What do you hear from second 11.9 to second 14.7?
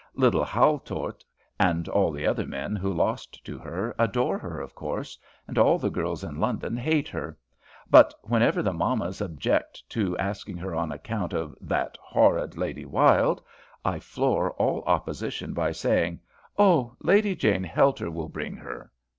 horrid Lady Wylde,' I floor